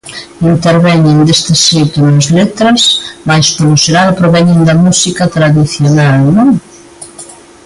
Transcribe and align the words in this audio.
Interveñen 0.55 1.17
deste 1.27 1.53
xeito 1.65 1.97
nas 2.05 2.27
letras, 2.37 2.81
mais 3.27 3.47
polo 3.55 3.75
xeral 3.83 4.09
proveñen 4.19 4.59
da 4.67 4.79
música 4.85 5.23
tradicional, 5.35 6.21
non? 6.37 6.49